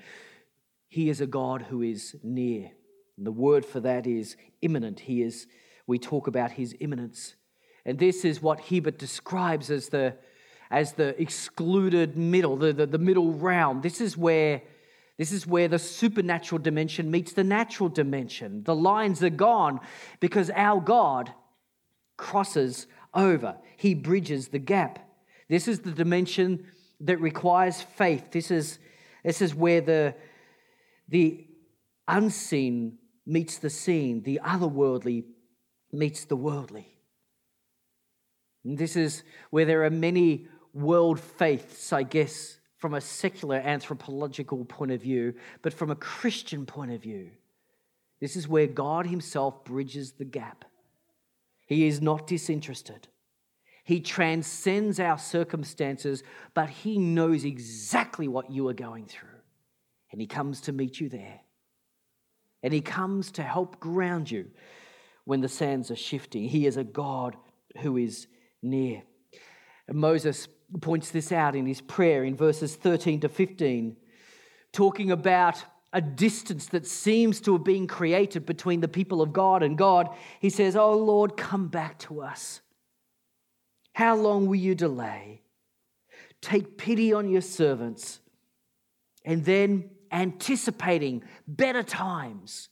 [0.87, 2.71] He is a God who is near.
[3.17, 5.01] And the word for that is immanent.
[5.01, 5.47] He is,
[5.85, 7.35] we talk about his immanence.
[7.85, 10.15] And this is what Hiebert describes as the,
[10.71, 13.81] as the excluded middle, the, the, the middle realm.
[13.81, 14.61] This is where
[15.17, 18.63] this is where the supernatural dimension meets the natural dimension.
[18.63, 19.79] The lines are gone
[20.19, 21.33] because our God
[22.17, 24.99] crosses over, He bridges the gap.
[25.49, 26.65] This is the dimension
[27.01, 28.31] that requires faith.
[28.31, 28.79] This is,
[29.23, 30.15] this is where the,
[31.07, 31.47] the
[32.07, 35.25] unseen meets the seen, the otherworldly
[35.91, 36.87] meets the worldly.
[38.63, 44.63] And this is where there are many world faiths, I guess, from a secular anthropological
[44.65, 47.31] point of view, but from a Christian point of view.
[48.19, 50.65] This is where God Himself bridges the gap.
[51.65, 53.07] He is not disinterested.
[53.83, 59.29] He transcends our circumstances, but He knows exactly what you are going through.
[60.11, 61.41] And He comes to meet you there.
[62.63, 64.47] And He comes to help ground you
[65.25, 66.43] when the sands are shifting.
[66.43, 67.35] He is a God
[67.79, 68.27] who is
[68.61, 69.03] near.
[69.87, 70.47] And Moses
[70.81, 73.95] points this out in his prayer in verses 13 to 15,
[74.73, 79.63] talking about a distance that seems to have been created between the people of God
[79.63, 80.09] and God.
[80.39, 82.61] He says, Oh Lord, come back to us.
[83.93, 85.41] How long will you delay?
[86.41, 88.19] Take pity on your servants.
[89.25, 92.69] And then, anticipating better times,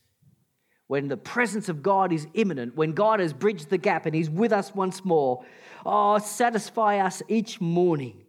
[0.87, 4.29] when the presence of God is immanent, when God has bridged the gap and He's
[4.29, 5.43] with us once more,
[5.85, 8.23] oh, satisfy us each morning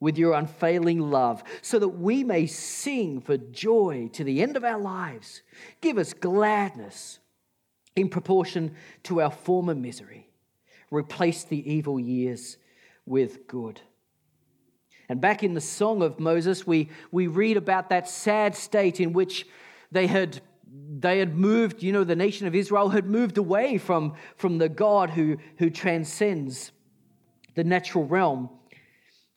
[0.00, 4.64] with your unfailing love, so that we may sing for joy to the end of
[4.64, 5.42] our lives.
[5.80, 7.20] Give us gladness
[7.94, 8.74] in proportion
[9.04, 10.28] to our former misery.
[10.90, 12.56] Replace the evil years
[13.06, 13.80] with good.
[15.08, 19.12] And back in the Song of Moses, we, we read about that sad state in
[19.12, 19.46] which
[19.90, 20.40] they had,
[20.72, 24.68] they had moved, you know, the nation of Israel had moved away from, from the
[24.68, 26.72] God who, who transcends
[27.54, 28.48] the natural realm.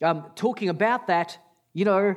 [0.02, 1.38] Um, talking about that,
[1.74, 2.16] you know,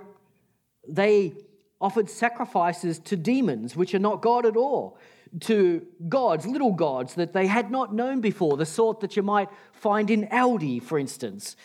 [0.87, 1.35] they
[1.81, 4.99] offered sacrifices to demons, which are not God at all
[5.41, 9.49] to gods, little gods that they had not known before, the sort that you might
[9.73, 11.57] find in Aldi, for instance,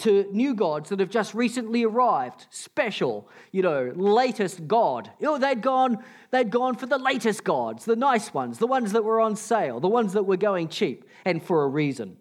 [0.00, 5.10] to new gods that have just recently arrived, special, you know, latest god.
[5.18, 8.92] You know, they'd gone, they'd gone for the latest gods, the nice ones, the ones
[8.92, 12.16] that were on sale, the ones that were going cheap, and for a reason.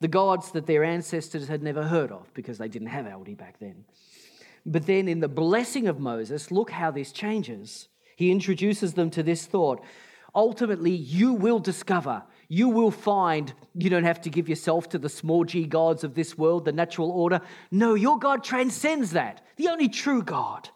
[0.00, 3.58] The gods that their ancestors had never heard of because they didn't have Aldi back
[3.58, 3.84] then.
[4.66, 7.88] But then in the blessing of Moses, look how this changes.
[8.16, 9.82] He introduces them to this thought.
[10.34, 15.08] Ultimately, you will discover, you will find, you don't have to give yourself to the
[15.08, 17.40] small g gods of this world, the natural order.
[17.70, 20.68] No, your God transcends that, the only true God.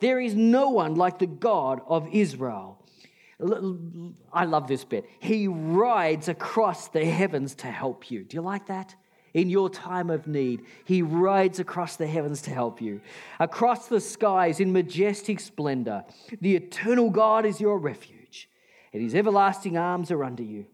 [0.00, 2.82] There is no one like the God of Israel.
[4.32, 5.06] I love this bit.
[5.20, 8.24] He rides across the heavens to help you.
[8.24, 8.94] Do you like that?
[9.36, 10.64] in your time of need.
[10.86, 13.02] He rides across the heavens to help you,
[13.38, 16.04] across the skies in majestic splendor.
[16.40, 18.48] The eternal God is your refuge,
[18.94, 20.64] and his everlasting arms are under you.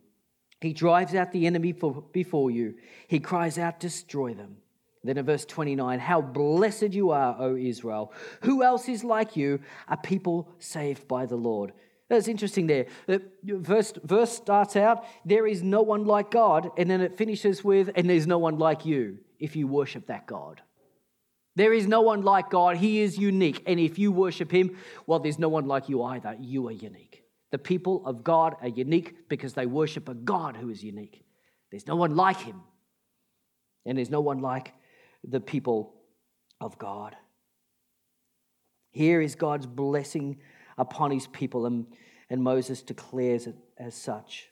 [0.63, 1.73] He drives out the enemy
[2.13, 2.75] before you,
[3.09, 4.59] he cries out, Destroy them.
[5.05, 8.13] Then in verse 29, how blessed you are, O Israel.
[8.43, 11.73] Who else is like you, a people saved by the Lord?
[12.09, 12.87] That's interesting there.
[13.09, 17.65] Uh, verse, verse starts out, there is no one like God, and then it finishes
[17.65, 20.63] with, and there's no one like you if you worship that God.
[21.57, 22.77] There is no one like God.
[22.77, 23.63] He is unique.
[23.67, 26.37] And if you worship Him, well, there's no one like you either.
[26.41, 27.12] You are unique.
[27.53, 31.25] The people of God are unique because they worship a God who is unique.
[31.71, 32.61] There's no one like Him.
[33.87, 34.73] And there's no one like
[35.23, 35.95] the people
[36.61, 37.17] of God.
[38.91, 40.39] Here is God's blessing
[40.79, 41.87] upon his people, and,
[42.31, 44.49] and Moses declares it as such.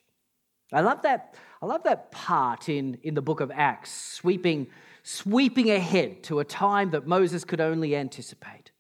[0.73, 4.69] I love that, I love that part in, in the book of Acts, sweeping,
[5.03, 8.71] sweeping ahead to a time that Moses could only anticipate.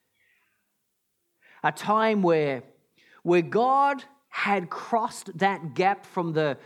[1.62, 2.62] A time where,
[3.22, 6.56] where God had crossed that gap from the,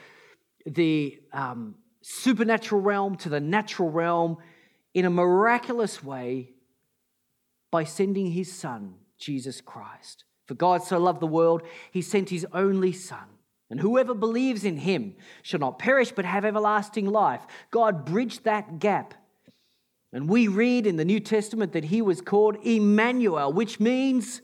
[0.66, 4.36] the um, supernatural realm to the natural realm
[4.92, 6.50] in a miraculous way
[7.70, 10.24] by sending his son, Jesus Christ.
[10.46, 13.24] For God so loved the world, he sent his only Son.
[13.70, 17.40] And whoever believes in him shall not perish but have everlasting life.
[17.70, 19.14] God bridged that gap.
[20.12, 24.42] And we read in the New Testament that he was called Emmanuel, which means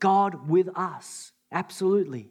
[0.00, 1.32] God with us.
[1.52, 2.30] Absolutely.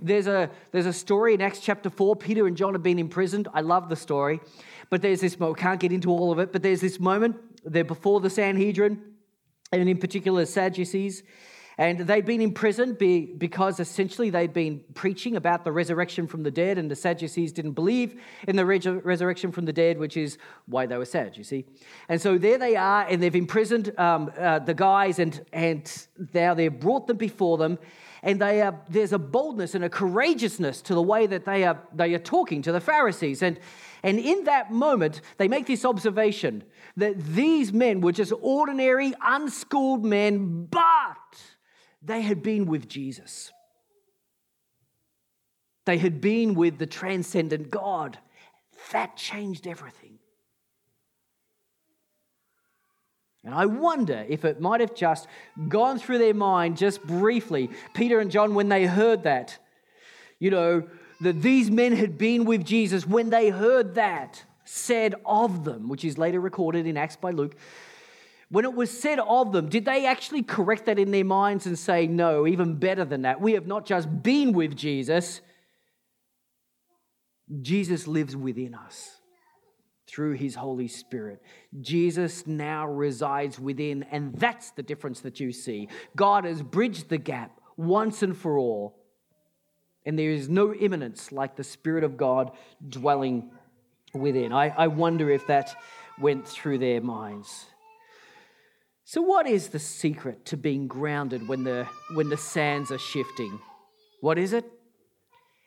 [0.00, 2.16] There's a, there's a story in Acts chapter 4.
[2.16, 3.48] Peter and John have been imprisoned.
[3.54, 4.40] I love the story.
[4.90, 7.36] But there's this moment, can't get into all of it, but there's this moment.
[7.64, 9.00] They're before the Sanhedrin,
[9.72, 11.22] and in particular, Sadducees.
[11.78, 16.78] And they'd been imprisoned because essentially they'd been preaching about the resurrection from the dead,
[16.78, 20.98] and the Sadducees didn't believe in the resurrection from the dead, which is why they
[20.98, 21.64] were sad, you see.
[22.08, 26.54] And so there they are, and they've imprisoned um, uh, the guys, and, and now
[26.54, 27.78] they've brought them before them.
[28.24, 31.82] And they are, there's a boldness and a courageousness to the way that they are,
[31.92, 33.42] they are talking to the Pharisees.
[33.42, 33.58] And,
[34.04, 36.62] and in that moment, they make this observation
[36.96, 41.16] that these men were just ordinary, unschooled men, but
[42.04, 43.52] they had been with Jesus.
[45.84, 48.18] They had been with the transcendent God.
[48.92, 50.18] That changed everything.
[53.44, 55.26] And I wonder if it might have just
[55.68, 59.58] gone through their mind just briefly, Peter and John, when they heard that,
[60.38, 60.88] you know,
[61.20, 66.04] that these men had been with Jesus, when they heard that said of them, which
[66.04, 67.56] is later recorded in Acts by Luke,
[68.52, 71.78] when it was said of them, did they actually correct that in their minds and
[71.78, 73.40] say, no, even better than that?
[73.40, 75.40] We have not just been with Jesus,
[77.62, 79.22] Jesus lives within us
[80.06, 81.40] through his Holy Spirit.
[81.80, 85.88] Jesus now resides within, and that's the difference that you see.
[86.14, 88.98] God has bridged the gap once and for all,
[90.04, 92.50] and there is no immanence like the Spirit of God
[92.86, 93.50] dwelling
[94.12, 94.52] within.
[94.52, 95.74] I, I wonder if that
[96.20, 97.64] went through their minds.
[99.12, 103.60] So, what is the secret to being grounded when the, when the sands are shifting?
[104.22, 104.64] What is it?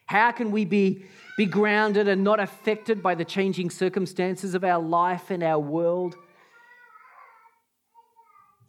[0.08, 1.06] How can we be,
[1.38, 6.16] be grounded and not affected by the changing circumstances of our life and our world?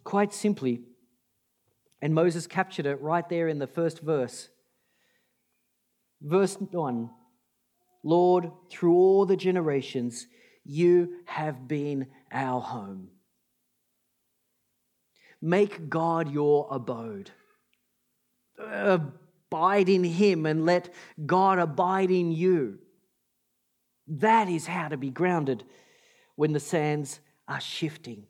[0.04, 0.82] Quite simply,
[2.02, 4.50] and Moses captured it right there in the first verse.
[6.20, 7.08] Verse 1
[8.04, 10.26] Lord, through all the generations,
[10.66, 13.08] you have been our home.
[15.46, 17.30] Make God your abode.
[18.58, 20.92] Abide in Him and let
[21.24, 22.80] God abide in you.
[24.08, 25.62] That is how to be grounded
[26.34, 28.24] when the sands are shifting.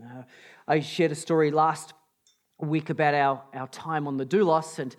[0.00, 0.22] Uh,
[0.68, 1.94] I shared a story last
[2.60, 4.94] week about our, our time on the Doulos, and,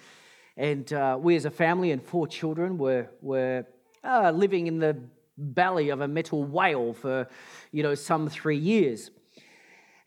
[0.57, 3.65] and uh, we as a family and four children were, were
[4.03, 4.97] uh, living in the
[5.37, 7.25] belly of a metal whale for,
[7.71, 9.11] you know, some three years.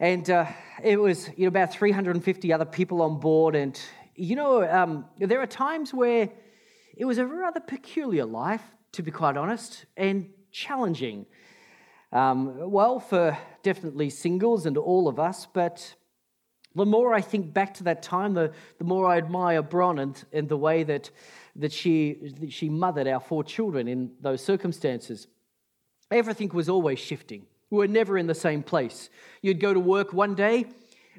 [0.01, 0.47] And uh,
[0.83, 3.55] it was you know, about 350 other people on board.
[3.55, 3.79] And,
[4.17, 6.31] you know, um, there are times where
[6.97, 11.27] it was a rather peculiar life, to be quite honest, and challenging.
[12.13, 15.95] Um, well, for definitely singles and all of us, but
[16.75, 20.25] the more I think back to that time, the, the more I admire Bron and,
[20.33, 21.11] and the way that,
[21.57, 25.27] that, she, that she mothered our four children in those circumstances.
[26.11, 27.45] Everything was always shifting.
[27.71, 29.11] We were never in the same place.
[29.43, 30.66] You'd go to work one day,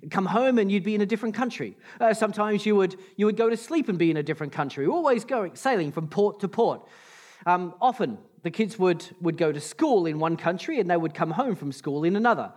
[0.10, 1.78] come home, and you'd be in a different country.
[2.00, 4.86] Uh, sometimes you would, you would go to sleep and be in a different country,
[4.86, 6.88] always going, sailing from port to port.
[7.46, 11.14] Um, often, the kids would, would go to school in one country and they would
[11.14, 12.52] come home from school in another.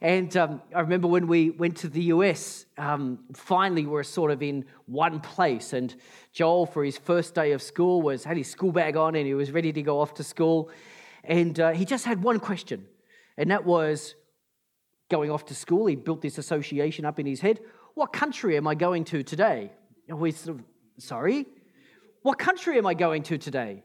[0.00, 4.30] And um, I remember when we went to the US, um, finally we are sort
[4.30, 5.72] of in one place.
[5.72, 5.94] And
[6.32, 9.34] Joel, for his first day of school, was had his school bag on and he
[9.34, 10.70] was ready to go off to school.
[11.24, 12.86] And uh, he just had one question
[13.36, 14.14] and that was
[15.10, 15.86] going off to school.
[15.86, 17.60] He built this association up in his head.
[17.94, 19.72] What country am I going to today?
[20.08, 20.64] And we sort of,
[20.98, 21.46] sorry?
[22.22, 23.84] What country am I going to today?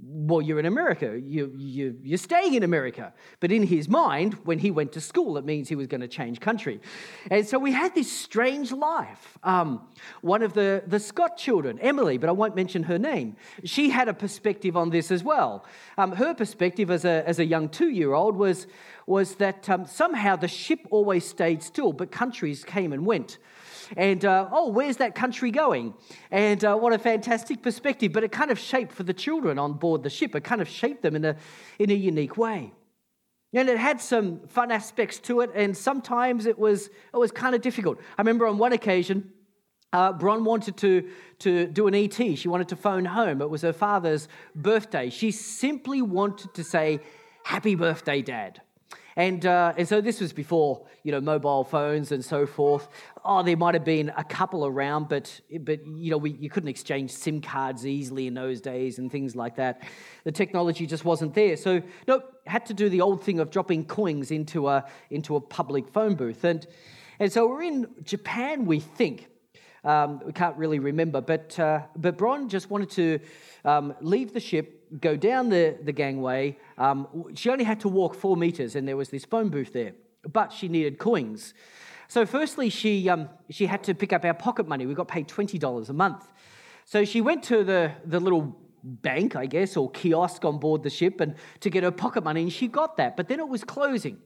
[0.00, 1.20] Well, you're in America.
[1.22, 3.12] You, you, you're staying in America.
[3.40, 6.08] But in his mind, when he went to school, it means he was going to
[6.08, 6.80] change country.
[7.30, 9.38] And so we had this strange life.
[9.42, 9.86] Um,
[10.20, 14.08] one of the, the Scott children, Emily, but I won't mention her name, she had
[14.08, 15.64] a perspective on this as well.
[15.98, 18.66] Um, her perspective as a, as a young two year old was,
[19.06, 23.38] was that um, somehow the ship always stayed still, but countries came and went
[23.96, 25.94] and uh, oh, where's that country going?
[26.30, 28.12] And uh, what a fantastic perspective.
[28.12, 30.68] But it kind of shaped for the children on board the ship, it kind of
[30.68, 31.36] shaped them in a,
[31.78, 32.72] in a unique way.
[33.54, 37.54] And it had some fun aspects to it, and sometimes it was, it was kind
[37.54, 37.98] of difficult.
[38.16, 39.30] I remember on one occasion,
[39.92, 41.08] uh, Bron wanted to,
[41.40, 42.14] to do an ET.
[42.14, 43.42] She wanted to phone home.
[43.42, 45.10] It was her father's birthday.
[45.10, 47.00] She simply wanted to say,
[47.44, 48.62] Happy birthday, Dad.
[49.16, 52.88] And, uh, and so this was before, you know, mobile phones and so forth.
[53.24, 56.68] Oh, there might have been a couple around, but, but you know, we, you couldn't
[56.68, 59.82] exchange SIM cards easily in those days and things like that.
[60.24, 61.56] The technology just wasn't there.
[61.56, 65.40] So, nope, had to do the old thing of dropping coins into a, into a
[65.40, 66.44] public phone booth.
[66.44, 66.66] And,
[67.18, 69.28] and so we're in Japan, we think.
[69.84, 73.18] Um, we can't really remember, but, uh, but Bron just wanted to
[73.64, 76.58] um, leave the ship go down the, the gangway.
[76.78, 79.92] Um, she only had to walk four meters, and there was this phone booth there,
[80.30, 81.54] but she needed coins.
[82.08, 84.84] So, firstly, she, um, she had to pick up our pocket money.
[84.86, 86.30] We got paid $20 a month.
[86.84, 90.90] So, she went to the, the little bank, I guess, or kiosk on board the
[90.90, 93.16] ship and to get her pocket money, and she got that.
[93.16, 94.18] But then it was closing,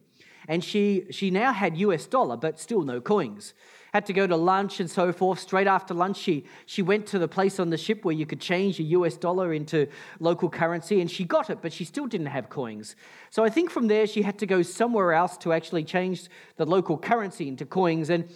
[0.49, 3.55] and she, she now had US dollar, but still no coins
[3.97, 5.39] had to go to lunch and so forth.
[5.39, 8.43] Straight after lunch, she, she went to the place on the ship where you could
[8.43, 9.89] change a US dollar into
[10.21, 12.95] local currency, and she got it, but she still didn't have coins.
[13.31, 16.67] So I think from there, she had to go somewhere else to actually change the
[16.67, 18.11] local currency into coins.
[18.11, 18.29] And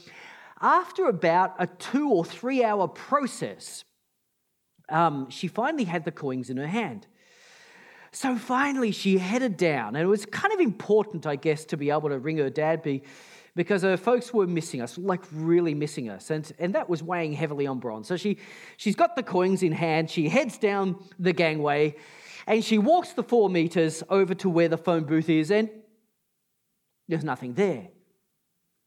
[0.62, 3.84] after about a two or three hour process,
[4.88, 7.06] um, she finally had the coins in her hand.
[8.12, 11.90] So finally, she headed down, and it was kind of important, I guess, to be
[11.90, 13.02] able to ring her dad, be,
[13.54, 16.30] because her folks were missing us, like really missing us.
[16.30, 18.04] And, and that was weighing heavily on Bron.
[18.04, 18.38] So she,
[18.76, 20.10] she's got the coins in hand.
[20.10, 21.96] She heads down the gangway
[22.46, 25.70] and she walks the four meters over to where the phone booth is, and
[27.08, 27.88] there's nothing there.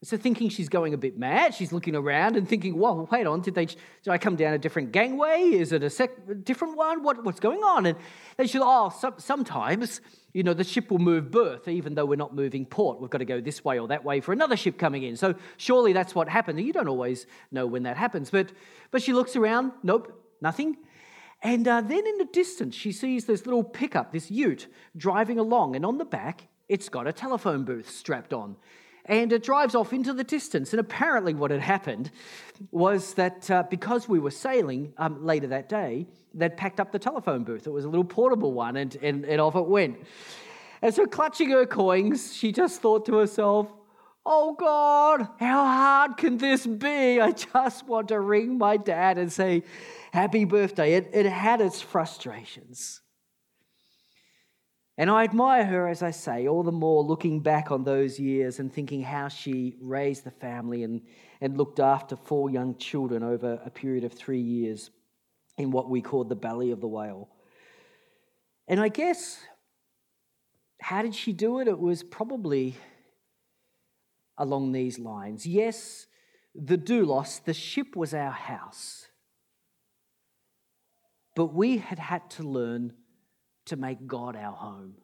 [0.04, 3.40] So thinking she's going a bit mad, she's looking around and thinking, "Whoa, wait on!
[3.40, 3.64] Did they?
[3.64, 3.78] Did
[4.08, 5.50] I come down a different gangway?
[5.52, 7.02] Is it a sec- different one?
[7.02, 7.96] What, what's going on?" And
[8.36, 10.02] they should, "Oh, so, sometimes
[10.34, 13.00] you know the ship will move berth, even though we're not moving port.
[13.00, 15.16] We've got to go this way or that way for another ship coming in.
[15.16, 16.60] So surely that's what happened.
[16.60, 18.52] You don't always know when that happens, but
[18.90, 19.72] but she looks around.
[19.82, 20.76] Nope, nothing.
[21.40, 25.76] And uh, then in the distance, she sees this little pickup, this ute, driving along.
[25.76, 28.56] And on the back, it's got a telephone booth strapped on.
[29.06, 30.72] And it drives off into the distance.
[30.72, 32.10] And apparently, what had happened
[32.70, 36.98] was that uh, because we were sailing um, later that day, they'd packed up the
[36.98, 37.66] telephone booth.
[37.66, 39.98] It was a little portable one, and, and, and off it went.
[40.80, 43.68] And so, clutching her coins, she just thought to herself,
[44.26, 47.20] Oh God, how hard can this be?
[47.20, 49.64] I just want to ring my dad and say,
[50.12, 50.94] Happy birthday.
[50.94, 53.00] It, it had its frustrations.
[54.96, 58.60] And I admire her, as I say, all the more looking back on those years
[58.60, 61.02] and thinking how she raised the family and,
[61.40, 64.90] and looked after four young children over a period of three years
[65.58, 67.28] in what we called the belly of the whale.
[68.68, 69.40] And I guess,
[70.80, 71.66] how did she do it?
[71.66, 72.76] It was probably
[74.38, 75.44] along these lines.
[75.44, 76.06] Yes,
[76.54, 79.08] the doulos, the ship was our house.
[81.34, 82.92] But we had had to learn
[83.66, 84.94] to make God our home.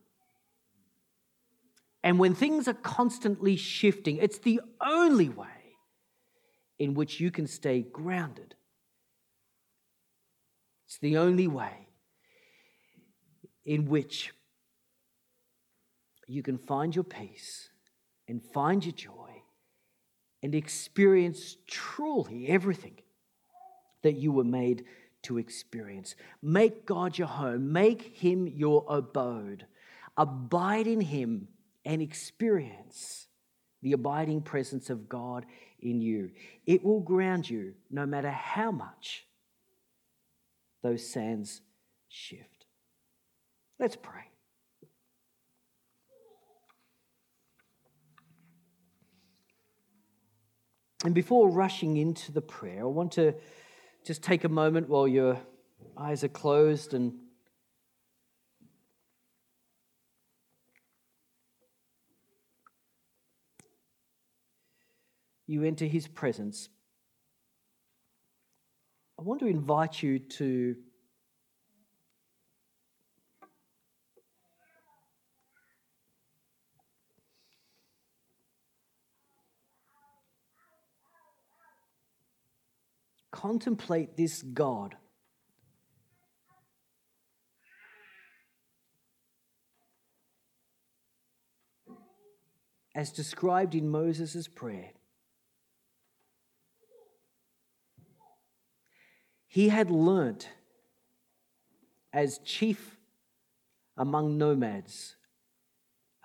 [2.02, 5.46] And when things are constantly shifting, it's the only way
[6.78, 8.54] in which you can stay grounded.
[10.86, 11.88] It's the only way
[13.64, 14.32] in which
[16.26, 17.68] you can find your peace
[18.28, 19.42] and find your joy
[20.42, 22.98] and experience truly everything
[24.02, 24.84] that you were made
[25.22, 26.14] to experience.
[26.42, 29.66] Make God your home, make Him your abode.
[30.16, 31.48] Abide in Him
[31.84, 33.26] and experience
[33.82, 35.46] the abiding presence of God
[35.80, 36.30] in you.
[36.66, 39.26] It will ground you no matter how much
[40.82, 41.62] those sands
[42.08, 42.66] shift.
[43.78, 44.30] Let's pray.
[51.04, 53.34] And before rushing into the prayer, I want to
[54.04, 55.38] just take a moment while your
[55.96, 57.12] eyes are closed and
[65.46, 66.68] you enter his presence.
[69.18, 70.76] I want to invite you to
[83.40, 84.96] contemplate this God.
[92.94, 94.90] As described in Moses' prayer,
[99.48, 100.50] he had learnt
[102.12, 102.98] as chief
[103.96, 105.16] among nomads,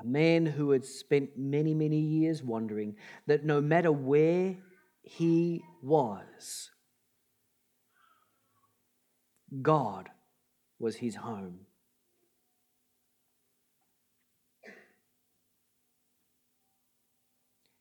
[0.02, 4.58] a man who had spent many, many years wandering, that no matter where
[5.02, 6.72] he was,
[9.62, 10.10] God
[10.80, 11.60] was his home.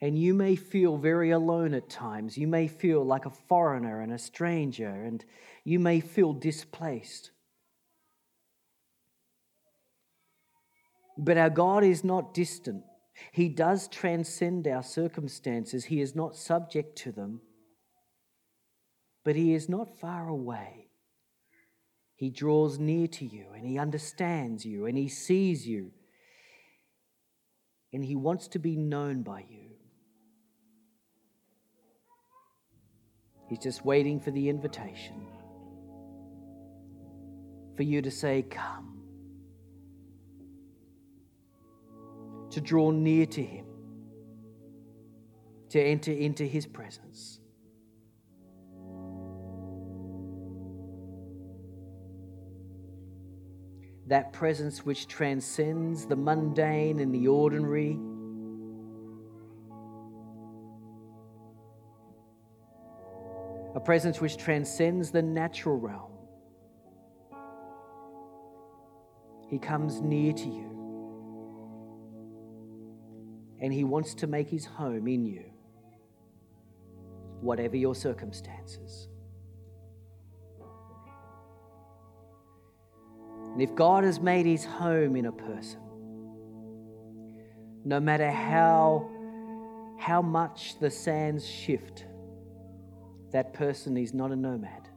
[0.01, 2.37] And you may feel very alone at times.
[2.37, 5.25] You may feel like a foreigner and a stranger, and
[5.65, 7.31] you may feel displaced.
[11.17, 12.85] But our God is not distant.
[13.33, 15.87] He does transcend our circumstances.
[15.87, 17.41] He is not subject to them,
[19.25, 20.84] but He is not far away.
[22.17, 25.93] He draws near to you and He understands you and He sees you
[27.93, 29.71] and He wants to be known by you.
[33.49, 35.27] He's just waiting for the invitation
[37.77, 39.03] for you to say, Come,
[42.51, 43.67] to draw near to Him,
[45.71, 47.41] to enter into His presence.
[54.07, 57.99] That presence which transcends the mundane and the ordinary.
[63.75, 66.13] A presence which transcends the natural realm.
[69.49, 70.71] He comes near to you.
[73.61, 75.45] And He wants to make His home in you,
[77.41, 79.09] whatever your circumstances.
[83.55, 85.79] And if God has made his home in a person,
[87.85, 89.09] no matter how,
[89.97, 92.05] how much the sands shift,
[93.31, 94.89] that person is not a nomad.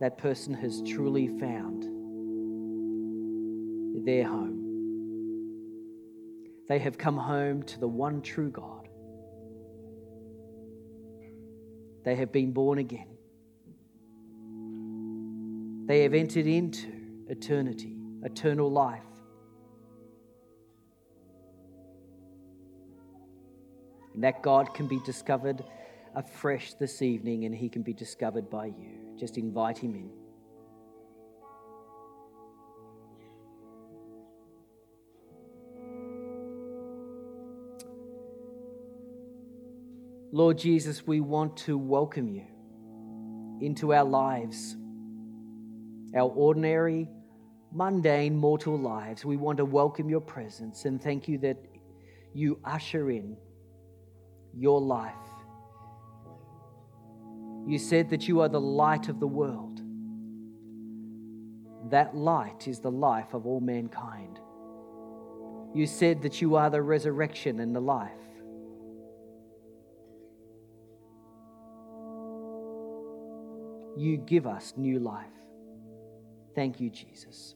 [0.00, 1.84] That person has truly found
[4.06, 4.58] their home.
[6.68, 8.88] They have come home to the one true God.
[12.04, 13.09] They have been born again
[15.90, 16.86] They have entered into
[17.28, 19.02] eternity, eternal life.
[24.14, 25.64] And that God can be discovered
[26.14, 29.16] afresh this evening and he can be discovered by you.
[29.18, 30.10] Just invite him in.
[40.30, 42.44] Lord Jesus, we want to welcome you
[43.60, 44.76] into our lives,
[46.16, 47.08] our ordinary,
[47.72, 49.24] mundane, mortal lives.
[49.24, 51.56] We want to welcome your presence and thank you that
[52.34, 53.36] you usher in
[54.56, 55.14] your life.
[57.66, 59.80] You said that you are the light of the world.
[61.90, 64.40] That light is the life of all mankind.
[65.74, 68.12] You said that you are the resurrection and the life.
[74.00, 75.26] you give us new life.
[76.54, 77.54] Thank you, Jesus.